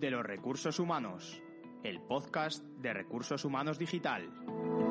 [0.00, 1.42] de los recursos humanos,
[1.84, 4.89] el podcast de recursos humanos digital.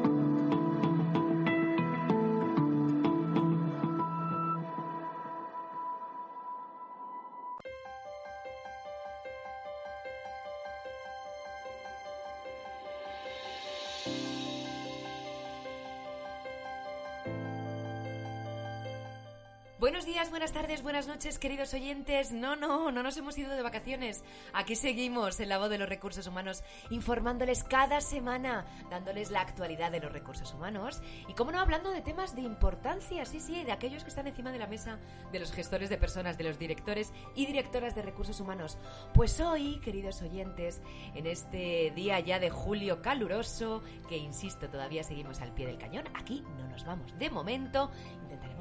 [21.00, 22.34] Buenas noches, queridos oyentes.
[22.34, 24.22] No, no, no nos hemos ido de vacaciones.
[24.52, 29.94] Aquí seguimos en la voz de los recursos humanos, informándoles cada semana, dándoles la actualidad
[29.94, 33.72] de los recursos humanos y, como no, hablando de temas de importancia, sí, sí, de
[33.72, 35.00] aquellos que están encima de la mesa,
[35.32, 38.78] de los gestores de personas, de los directores y directoras de recursos humanos.
[39.14, 40.82] Pues hoy, queridos oyentes,
[41.16, 46.10] en este día ya de julio caluroso, que insisto, todavía seguimos al pie del cañón,
[46.14, 47.90] aquí no nos vamos de momento,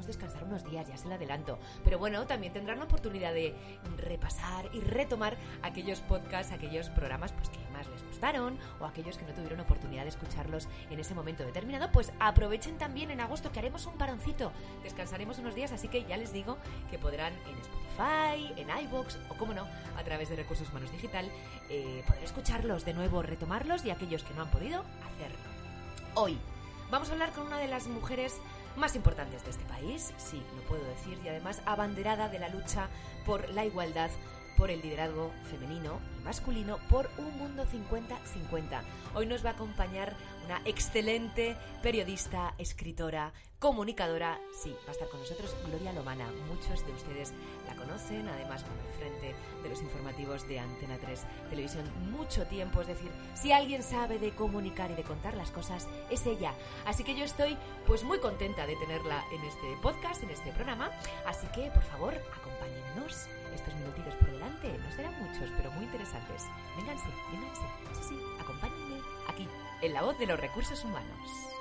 [0.07, 1.59] descansar unos días, ya se lo adelanto.
[1.83, 3.55] Pero bueno, también tendrán la oportunidad de
[3.97, 9.25] repasar y retomar aquellos podcasts, aquellos programas pues, que más les gustaron o aquellos que
[9.25, 11.91] no tuvieron oportunidad de escucharlos en ese momento determinado.
[11.91, 14.51] Pues aprovechen también en agosto que haremos un paroncito.
[14.83, 16.57] Descansaremos unos días, así que ya les digo
[16.89, 21.29] que podrán en Spotify, en iVoox o, como no, a través de Recursos Humanos Digital,
[21.69, 25.37] eh, poder escucharlos de nuevo, retomarlos y aquellos que no han podido hacerlo.
[26.15, 26.37] Hoy
[26.89, 28.39] vamos a hablar con una de las mujeres
[28.79, 32.87] más importantes de este país, sí, lo puedo decir, y además abanderada de la lucha
[33.25, 34.09] por la igualdad,
[34.59, 38.81] por el liderazgo femenino y masculino, por un mundo 50-50.
[39.15, 45.21] Hoy nos va a acompañar una excelente periodista, escritora, comunicadora, sí, va a estar con
[45.21, 46.29] nosotros Gloria Lomana.
[46.49, 47.33] Muchos de ustedes
[47.67, 52.81] la conocen, además por el frente de los informativos de Antena 3 Televisión mucho tiempo,
[52.81, 56.53] es decir, si alguien sabe de comunicar y de contar las cosas, es ella.
[56.85, 57.57] Así que yo estoy
[57.87, 60.91] pues muy contenta de tenerla en este podcast, en este programa,
[61.25, 66.45] así que por favor, acompáñennos estos minutitos por delante, no serán muchos, pero muy interesantes.
[66.77, 67.61] Vénganse, vénganse,
[67.93, 69.47] sí, sí, acompáñenme aquí,
[69.81, 71.58] en la voz de los recursos humanos.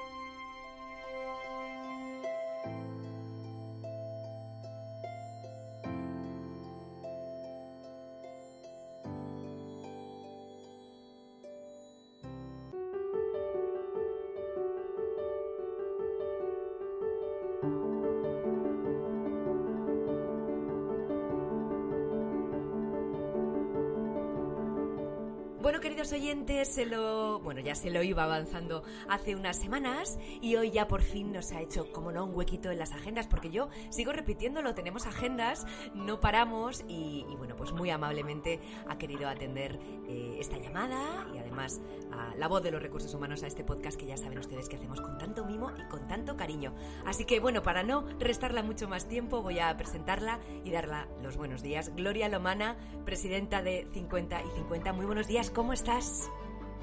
[25.60, 30.54] Bueno, queridos oyentes, se lo, bueno, ya se lo iba avanzando hace unas semanas y
[30.54, 33.50] hoy ya por fin nos ha hecho, como no, un huequito en las agendas, porque
[33.50, 39.80] yo sigo repitiéndolo, tenemos agendas, no paramos y, bueno, pues muy amablemente ha querido atender
[40.08, 43.98] eh, esta llamada y además a la voz de los recursos humanos a este podcast
[43.98, 46.74] que ya saben ustedes que hacemos con tanto mimo y con tanto cariño.
[47.04, 51.36] Así que bueno, para no restarla mucho más tiempo, voy a presentarla y darla los
[51.36, 51.94] buenos días.
[51.94, 54.92] Gloria Lomana, presidenta de 50 y 50.
[54.92, 55.50] Muy buenos días.
[55.50, 56.30] ¿Cómo estás?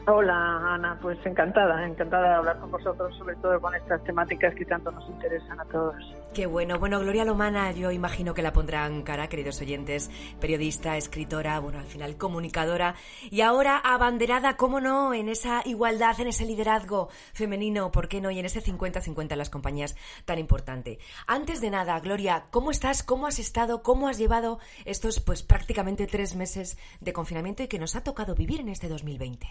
[0.07, 4.63] Hola Ana, pues encantada, encantada de hablar con vosotros, sobre todo con estas temáticas que
[4.63, 5.95] tanto nos interesan a todos.
[6.31, 11.57] Qué bueno, bueno, Gloria Lomana, yo imagino que la pondrán cara, queridos oyentes, periodista, escritora,
[11.59, 12.93] bueno, al final comunicadora,
[13.31, 18.29] y ahora abanderada, cómo no, en esa igualdad, en ese liderazgo femenino, ¿por qué no?
[18.29, 19.95] Y en ese 50-50 en las compañías
[20.25, 20.99] tan importante.
[21.25, 23.01] Antes de nada, Gloria, ¿cómo estás?
[23.01, 23.81] ¿Cómo has estado?
[23.81, 28.35] ¿Cómo has llevado estos, pues prácticamente tres meses de confinamiento y que nos ha tocado
[28.35, 29.47] vivir en este 2020?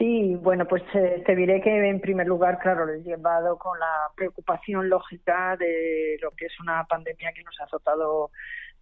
[0.00, 3.78] Sí, bueno, pues eh, te diré que en primer lugar, claro, lo he llevado con
[3.78, 8.30] la preocupación lógica de lo que es una pandemia que nos ha azotado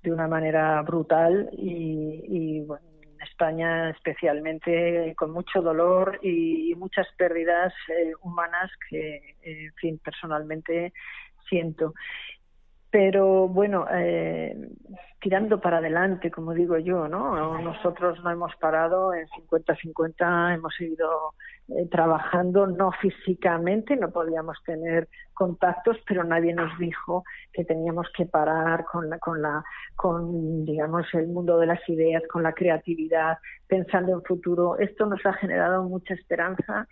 [0.01, 7.09] de una manera brutal y, y bueno, en España especialmente con mucho dolor y, muchas
[7.17, 10.93] pérdidas eh, humanas que, en fin, personalmente
[11.49, 11.95] siento
[12.91, 14.57] pero bueno, eh,
[15.21, 17.61] tirando para adelante, como digo yo, ¿no?
[17.61, 21.35] Nosotros no hemos parado en 50-50, hemos seguido
[21.69, 28.27] eh, trabajando, no físicamente, no podíamos tener contactos, pero nadie nos dijo que teníamos que
[28.27, 29.63] parar con la, con la,
[29.95, 34.79] con, digamos, el mundo de las ideas, con la creatividad, pensando en futuro.
[34.79, 36.87] Esto nos ha generado mucha esperanza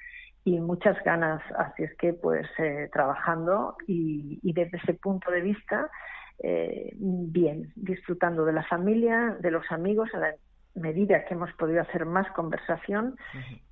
[0.47, 1.43] y muchas ganas.
[1.59, 5.91] Así es que, pues, eh, trabajando y, y, desde ese punto de vista,
[6.39, 10.35] eh, bien, disfrutando de la familia, de los amigos, a la
[10.77, 13.17] medida que hemos podido hacer más conversación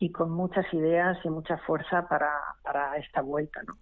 [0.00, 2.32] y con muchas ideas y mucha fuerza para,
[2.62, 3.74] para esta vuelta, ¿no?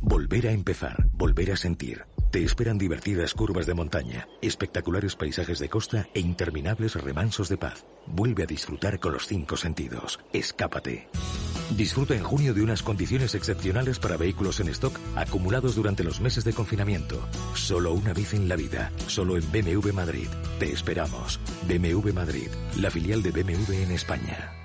[0.00, 2.04] Volver a empezar, volver a sentir.
[2.32, 7.86] Te esperan divertidas curvas de montaña, espectaculares paisajes de costa e interminables remansos de paz.
[8.06, 10.18] Vuelve a disfrutar con los cinco sentidos.
[10.32, 11.06] Escápate.
[11.76, 16.44] Disfruta en junio de unas condiciones excepcionales para vehículos en stock acumulados durante los meses
[16.44, 17.20] de confinamiento.
[17.54, 20.28] Solo una vez en la vida, solo en BMW Madrid.
[20.58, 21.38] Te esperamos.
[21.68, 24.59] BMW Madrid, la filial de BMW en España.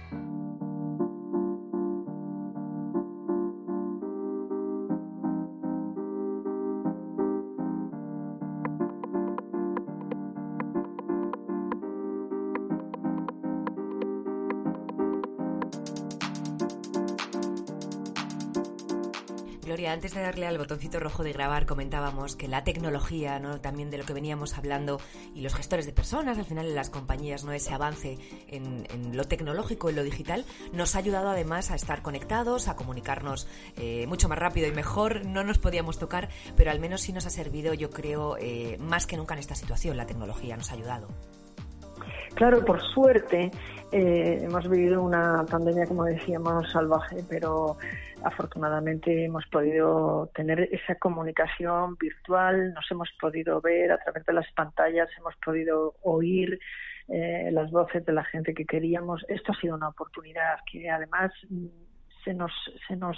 [19.95, 23.61] Antes de darle al botoncito rojo de grabar, comentábamos que la tecnología, ¿no?
[23.61, 24.99] también de lo que veníamos hablando,
[25.33, 28.17] y los gestores de personas, al final en las compañías, no ese avance
[28.49, 30.43] en, lo tecnológico, en lo digital,
[30.73, 33.47] nos ha ayudado además a estar conectados, a comunicarnos
[33.77, 35.25] eh, mucho más rápido y mejor.
[35.25, 36.27] No nos podíamos tocar,
[36.57, 39.55] pero al menos sí nos ha servido, yo creo, eh, más que nunca en esta
[39.55, 39.95] situación.
[39.95, 41.07] La tecnología nos ha ayudado.
[42.35, 43.49] Claro, por suerte
[43.93, 47.77] eh, hemos vivido una pandemia, como decíamos, salvaje, pero
[48.25, 54.51] afortunadamente hemos podido tener esa comunicación virtual, nos hemos podido ver a través de las
[54.53, 56.59] pantallas, hemos podido oír
[57.07, 59.23] eh, las voces de la gente que queríamos.
[59.27, 61.67] Esto ha sido una oportunidad que además mm,
[62.23, 62.51] se nos,
[62.87, 63.15] se nos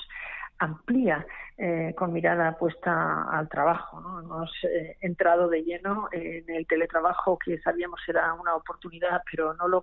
[0.60, 1.26] amplía
[1.58, 4.00] eh, con mirada puesta al trabajo.
[4.22, 9.68] Hemos eh, entrado de lleno en el teletrabajo que sabíamos era una oportunidad, pero no
[9.68, 9.82] lo,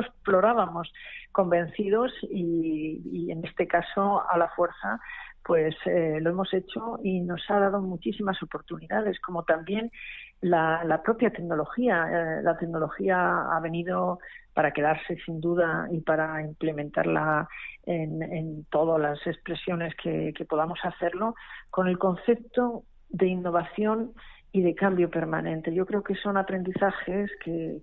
[0.00, 0.92] explorábamos
[1.32, 5.00] convencidos y, y en este caso a la fuerza
[5.46, 9.92] pues eh, lo hemos hecho y nos ha dado muchísimas oportunidades, como también
[10.40, 12.40] la, la propia tecnología.
[12.42, 14.18] la tecnología ha venido
[14.56, 17.46] para quedarse sin duda y para implementarla
[17.84, 21.34] en, todas las expresiones que, podamos hacerlo,
[21.68, 24.12] con el concepto de innovación
[24.52, 25.74] y de cambio permanente.
[25.74, 27.82] Yo creo que son aprendizajes que,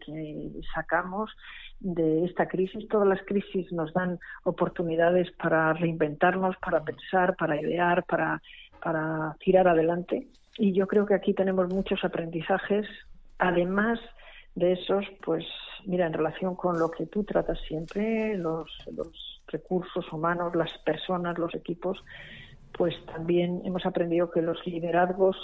[0.73, 1.29] sacamos
[1.79, 2.88] de esta crisis.
[2.88, 8.41] Todas las crisis nos dan oportunidades para reinventarnos, para pensar, para idear, para,
[8.83, 10.27] para tirar adelante.
[10.57, 12.85] Y yo creo que aquí tenemos muchos aprendizajes,
[13.39, 14.00] además
[14.56, 15.45] de esos, pues
[15.85, 21.38] mira, en relación con lo que tú tratas siempre, los, los recursos humanos, las personas,
[21.39, 22.03] los equipos,
[22.77, 25.38] pues también hemos aprendido que los liderazgos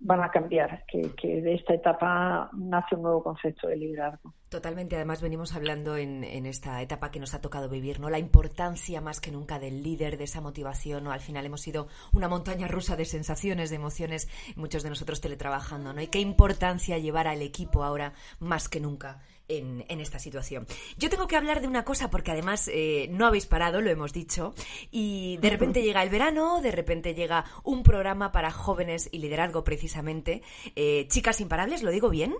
[0.00, 4.34] van a cambiar, que, que, de esta etapa nace un nuevo concepto de liderazgo.
[4.48, 8.08] Totalmente, además venimos hablando en, en, esta etapa que nos ha tocado vivir, ¿no?
[8.08, 11.12] La importancia más que nunca del líder, de esa motivación, ¿no?
[11.12, 15.92] Al final hemos sido una montaña rusa de sensaciones, de emociones, muchos de nosotros teletrabajando,
[15.92, 16.00] ¿no?
[16.00, 19.20] Y qué importancia llevar al equipo ahora más que nunca
[19.50, 20.66] en, en, esta situación.
[20.96, 24.12] Yo tengo que hablar de una cosa porque además eh, no habéis parado, lo hemos
[24.12, 24.54] dicho,
[24.90, 29.64] y de repente llega el verano, de repente llega un programa para jóvenes y liderazgo
[29.64, 30.42] precisamente.
[30.76, 32.34] Eh, Chicas Imparables, ¿lo digo bien?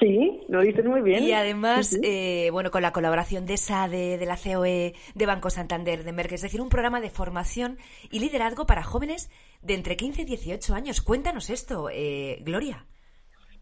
[0.00, 1.22] Sí, lo dices muy bien.
[1.22, 6.02] Y además, Eh, bueno, con la colaboración de SADE, de la COE, de Banco Santander,
[6.02, 7.78] de Merck, es decir, un programa de formación
[8.10, 9.30] y liderazgo para jóvenes
[9.62, 11.00] de entre 15 y 18 años.
[11.00, 12.86] Cuéntanos esto, eh, Gloria.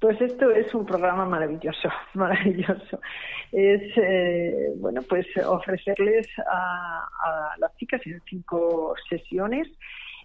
[0.03, 3.01] Pues esto es un programa maravilloso, maravilloso.
[3.53, 7.07] Es, eh, bueno, pues ofrecerles a,
[7.59, 9.69] las chicas en cinco sesiones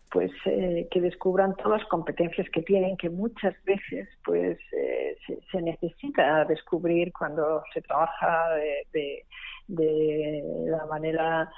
[0.10, 5.16] pues eh, que descubran todas las competencias que tienen que muchas veces pues eh,
[5.52, 9.26] se, necesita descubrir cuando se trabaja de, de,
[9.68, 11.52] la manera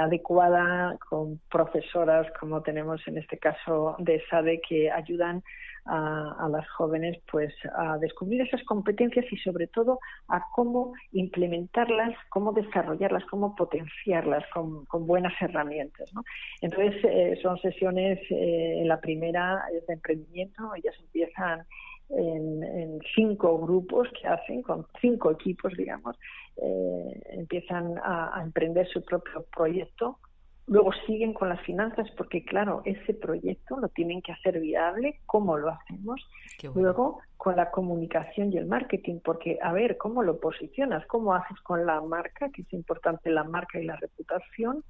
[0.00, 5.42] adecuada con profesoras como tenemos en este caso de SADE que ayudan
[5.86, 9.98] a, las jóvenes pues a descubrir esas competencias y sobre todo
[10.28, 16.10] a cómo implementarlas, cómo desarrollarlas, cómo potenciarlas con, buenas herramientas.
[16.14, 16.22] ¿no?
[16.60, 21.66] Entonces eh, son sesiones, eh, la primera es de emprendimiento, ellas empiezan
[22.10, 26.16] en, cinco grupos que hacen, con cinco equipos, digamos,
[26.56, 30.18] eh, empiezan a, emprender su propio proyecto
[30.66, 35.20] Luego siguen con las finanzas porque, claro, ese proyecto lo tienen que hacer viable.
[35.26, 36.26] ¿Cómo lo hacemos?
[36.74, 41.04] Luego con la comunicación y el marketing, porque, a ver, ¿cómo lo posicionas?
[41.06, 42.48] ¿Cómo haces con la marca?
[42.48, 44.82] Que es importante la marca y la reputación.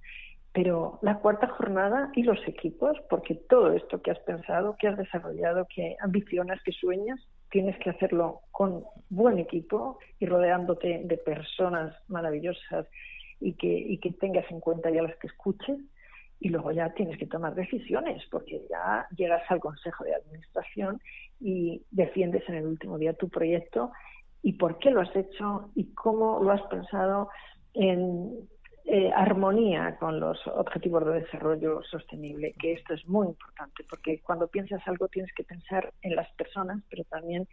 [0.55, 4.97] Pero la cuarta jornada y los equipos, porque todo esto que has pensado, que has
[4.97, 7.21] desarrollado, que ambicionas, que sueñas,
[7.51, 12.87] tienes que hacerlo con buen equipo y rodeándote de personas maravillosas
[13.41, 15.77] y que, tengas en cuenta ya las que escuches.
[16.39, 21.01] Y luego ya tienes que tomar decisiones porque ya llegas al Consejo de Administración
[21.41, 23.91] y defiendes en el último día tu proyecto
[24.41, 27.29] y por qué lo has hecho y cómo lo has pensado
[27.73, 28.49] en
[28.97, 34.47] eh, armonía con los objetivos de desarrollo sostenible, que esto es muy importante porque cuando
[34.47, 37.49] piensas algo tienes que pensar en las personas, pero también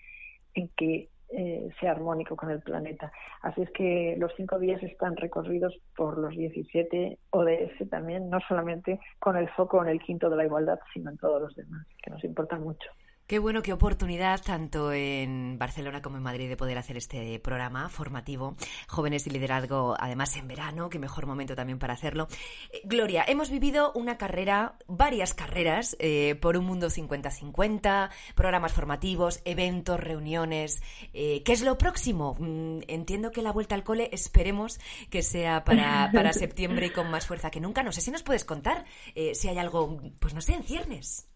[0.53, 3.11] en que eh, sea armónico con el planeta.
[3.41, 8.99] Así es que los cinco días están recorridos por los 17 ODS también, no solamente
[9.17, 12.11] con el foco en el quinto de la igualdad, sino en todos los demás, que
[12.11, 12.87] nos importan mucho.
[13.31, 17.87] Qué bueno, qué oportunidad tanto en Barcelona como en Madrid de poder hacer este programa
[17.87, 18.57] formativo,
[18.89, 22.27] Jóvenes y Liderazgo, además en verano, qué mejor momento también para hacerlo.
[22.73, 29.39] Eh, Gloria, hemos vivido una carrera, varias carreras, eh, por un mundo 50-50, programas formativos,
[29.45, 30.83] eventos, reuniones.
[31.13, 32.35] Eh, ¿Qué es lo próximo?
[32.37, 34.77] Mm, entiendo que la vuelta al cole esperemos
[35.09, 37.81] que sea para, para septiembre y con más fuerza que nunca.
[37.81, 38.83] No sé si nos puedes contar
[39.33, 41.30] si hay algo, pues no sé, en ciernes.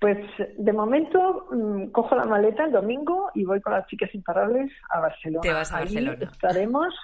[0.00, 0.18] Pues
[0.56, 5.00] de momento mm, cojo la maleta el domingo y voy con las chicas imparables a
[5.00, 5.42] Barcelona.
[5.42, 6.18] Te vas a Barcelona.
[6.32, 6.94] estaremos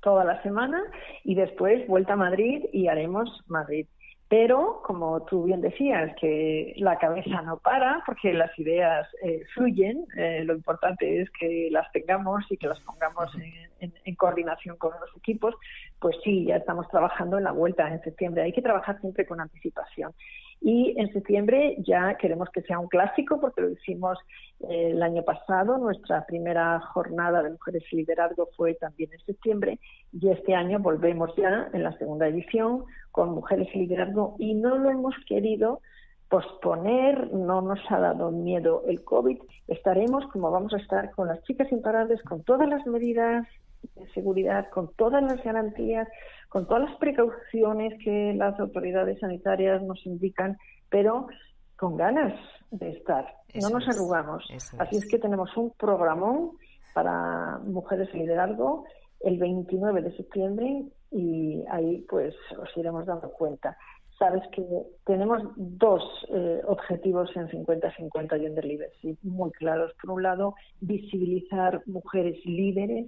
[0.00, 0.82] toda la semana
[1.24, 3.86] y después vuelta a Madrid y haremos Madrid.
[4.28, 10.04] Pero, como tú bien decías, que la cabeza no para porque las ideas eh, fluyen,
[10.18, 13.34] eh, lo importante es que las tengamos y que las pongamos
[13.80, 15.54] en, en, coordinación con los equipos,
[15.98, 18.42] pues sí, ya estamos trabajando en la vuelta en septiembre.
[18.42, 20.12] Hay que trabajar siempre con anticipación.
[20.60, 24.18] Y en septiembre ya queremos que sea un clásico porque lo hicimos
[24.60, 25.78] eh, el año pasado.
[25.78, 29.78] Nuestra primera jornada de Mujeres y Liderazgo fue también en septiembre
[30.12, 34.76] y este año volvemos ya en la segunda edición con Mujeres y Liderazgo y no
[34.76, 35.80] lo hemos querido
[36.28, 39.38] posponer, no nos ha dado miedo el COVID.
[39.66, 43.46] Estaremos como vamos a estar con las chicas imparables, con todas las medidas
[43.94, 46.08] de seguridad, con todas las garantías,
[46.48, 50.56] con todas las precauciones que las autoridades sanitarias nos indican,
[50.88, 51.28] pero
[51.76, 52.34] con ganas
[52.70, 53.26] de estar.
[53.54, 54.44] no nos arrugamos.
[54.78, 55.08] Así es.
[55.08, 56.52] que tenemos un programón
[56.94, 58.84] para mujeres en liderazgo
[59.20, 63.76] el 29 de septiembre y ahí pues os iremos dando cuenta.
[64.18, 64.64] Sabes que
[65.06, 69.92] tenemos dos eh, objetivos en 50-50 Gender Leadership muy claros.
[70.02, 73.06] Por un lado, visibilizar mujeres líderes,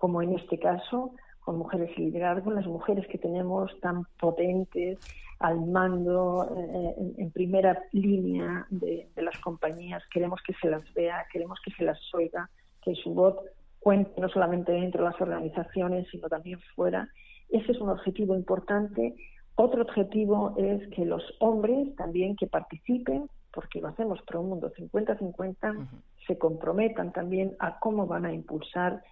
[0.00, 4.98] como en este caso, con mujeres y liderazgo, las mujeres que tenemos tan potentes
[5.40, 11.58] al mando, eh, en, primera línea de, las compañías, queremos que se las vea, queremos
[11.62, 12.48] que se las oiga,
[12.82, 13.36] que su voz
[13.78, 17.06] cuente no solamente dentro de las organizaciones, sino también fuera.
[17.50, 19.14] Ese es un objetivo importante.
[19.54, 25.88] Otro objetivo es que los hombres también que participen, porque lo hacemos un mundo 50-50,
[26.26, 29.02] se comprometan también a cómo van a impulsar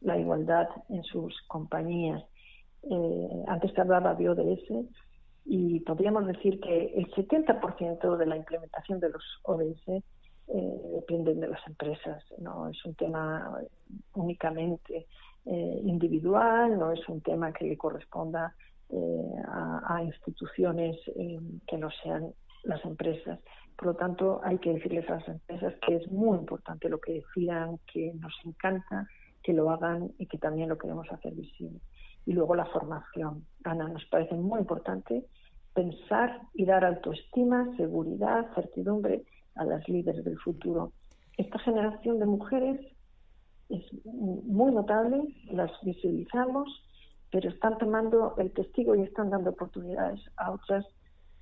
[0.00, 2.22] la igualdad en sus compañías.
[2.82, 4.88] Eh, antes te hablaba de ODS
[5.44, 10.02] y podríamos decir que el 70% de la implementación de los ODS eh,
[10.94, 12.24] dependen de las empresas.
[12.38, 13.58] No es un tema
[14.14, 15.06] únicamente
[15.44, 18.54] eh, individual, no es un tema que le corresponda
[19.46, 20.96] a, a, instituciones
[21.68, 22.32] que no sean
[22.64, 23.38] las empresas.
[23.76, 27.12] Por lo tanto, hay que decirles a las empresas que es muy importante lo que
[27.12, 29.06] decidan, que nos encanta
[29.42, 31.80] que lo hagan y que también lo queremos hacer visible.
[32.26, 33.46] Y luego la formación.
[33.64, 35.24] Ana, nos parece muy importante
[35.74, 40.92] pensar y dar autoestima, seguridad, certidumbre a las líderes del futuro.
[41.36, 42.80] Esta generación de mujeres
[43.68, 46.68] es muy notable, las visibilizamos,
[47.30, 50.84] pero están tomando el testigo y están dando oportunidades a otras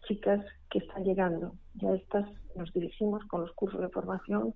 [0.06, 1.54] chicas que están llegando.
[1.74, 4.54] Ya estas nos dirigimos con los cursos de formación,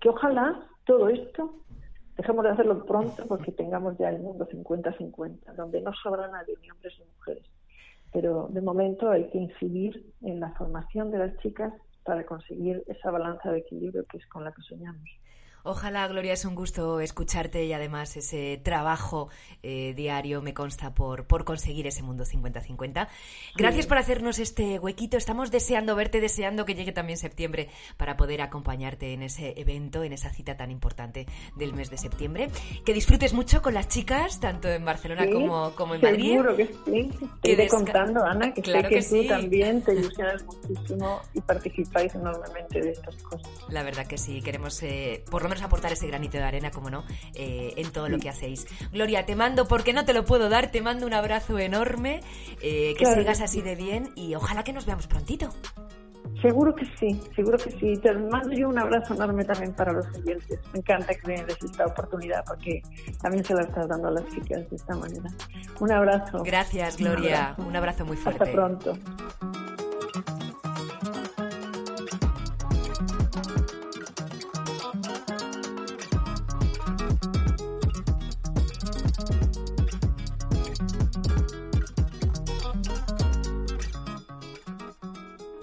[0.00, 1.54] que ojalá todo esto
[2.16, 6.70] dejemos de hacerlo pronto porque tengamos ya el mundo 50-50, donde no sobra nadie, ni
[6.70, 7.44] hombres ni mujeres.
[8.12, 11.72] Pero de momento hay que incidir en la formación de las chicas
[12.04, 15.08] para conseguir esa balanza de equilibrio que es con la que soñamos.
[15.66, 19.30] Ojalá, Gloria, es un gusto escucharte y además ese trabajo
[19.64, 23.08] eh, diario me consta por, por conseguir ese mundo 50-50.
[23.56, 25.16] Gracias por hacernos este huequito.
[25.16, 30.12] Estamos deseando verte, deseando que llegue también septiembre para poder acompañarte en ese evento, en
[30.12, 32.48] esa cita tan importante del mes de septiembre.
[32.84, 36.30] Que disfrutes mucho con las chicas, tanto en Barcelona como, como en Madrid.
[36.34, 37.10] Seguro que sí.
[37.42, 42.80] Te iré contando, Ana, que sé que, tú también te ilusionas muchísimo y participáis enormemente
[42.80, 43.50] de estas cosas.
[43.68, 44.40] La verdad que sí.
[44.42, 48.08] Queremos, eh, por lo menos, aportar ese granito de arena, como no, eh, en todo
[48.08, 48.66] lo que hacéis.
[48.92, 52.20] Gloria, te mando, porque no te lo puedo dar, te mando un abrazo enorme,
[52.60, 55.50] eh, que sigas así de bien y ojalá que nos veamos prontito.
[56.42, 57.96] Seguro que sí, seguro que sí.
[58.02, 60.60] Te mando yo un abrazo enorme también para los oyentes.
[60.72, 62.82] Me encanta que me des esta oportunidad porque
[63.22, 65.30] también se la estás dando a las chicas de esta manera.
[65.80, 66.42] Un abrazo.
[66.44, 67.54] Gracias, Gloria.
[67.58, 68.44] Un abrazo, muy fuerte.
[68.44, 68.98] Hasta pronto.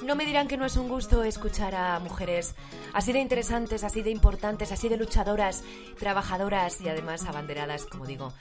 [0.03, 2.55] No me dirán que no es un gusto escuchar a mujeres
[2.91, 5.63] así de interesantes, así de importantes, así de luchadoras,
[5.97, 8.33] trabajadoras y además abanderadas, como digo,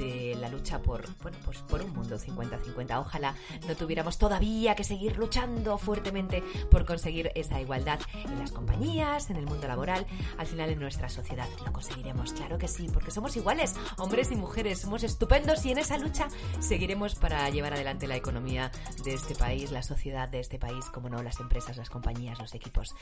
[0.00, 2.98] de la lucha por, bueno, pues por un mundo 50-50.
[2.98, 3.34] Ojalá
[3.68, 9.36] no tuviéramos todavía que seguir luchando fuertemente por conseguir esa igualdad en las compañías, en
[9.36, 10.06] el mundo laboral,
[10.38, 11.46] al final en nuestra sociedad.
[11.64, 15.78] Lo conseguiremos, claro que sí, porque somos iguales, hombres y mujeres, somos estupendos y en
[15.78, 16.28] esa lucha
[16.60, 18.70] seguiremos para llevar adelante la economía
[19.04, 22.54] de este país, la sociedad de este país, como no, las empresas, las compañías, los
[22.54, 22.94] equipos.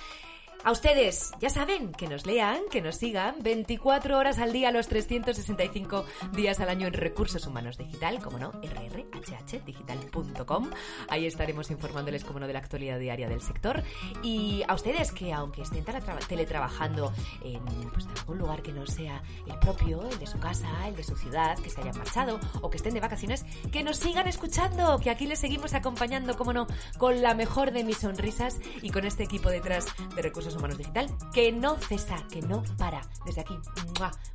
[0.64, 4.88] A ustedes, ya saben, que nos lean, que nos sigan 24 horas al día, los
[4.88, 10.70] 365 días al año en Recursos Humanos Digital, como no, rrhhdigital.com.
[11.08, 13.84] Ahí estaremos informándoles, como no, de la actualidad diaria del sector.
[14.22, 15.84] Y a ustedes que, aunque estén
[16.28, 17.12] teletrabajando
[17.44, 20.96] en, pues, en algún lugar que no sea el propio, el de su casa, el
[20.96, 24.26] de su ciudad, que se hayan marchado o que estén de vacaciones, que nos sigan
[24.26, 26.66] escuchando, que aquí les seguimos acompañando, como no,
[26.98, 29.86] con la mejor de mis sonrisas y con este equipo detrás
[30.16, 33.00] de Recursos Humanos Digital, que no cesa, que no para.
[33.24, 33.58] Desde aquí,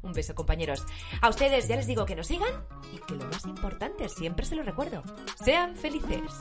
[0.01, 0.86] un beso compañeros.
[1.22, 4.55] A ustedes ya les digo que nos sigan y que lo más importante, siempre se
[4.55, 5.03] lo recuerdo,
[5.43, 6.32] sean felices.